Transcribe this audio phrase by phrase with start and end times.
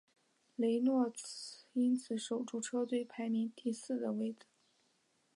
[0.55, 1.13] 雷诺
[1.73, 4.47] 因此守住车队排名第四的位子。